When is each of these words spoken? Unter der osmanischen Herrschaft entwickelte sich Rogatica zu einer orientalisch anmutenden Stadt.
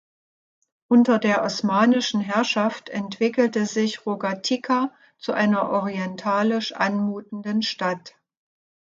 Unter 0.87 1.19
der 1.19 1.43
osmanischen 1.43 2.21
Herrschaft 2.21 2.89
entwickelte 2.89 3.67
sich 3.67 4.03
Rogatica 4.07 4.91
zu 5.19 5.31
einer 5.31 5.69
orientalisch 5.69 6.73
anmutenden 6.73 7.61
Stadt. 7.61 8.15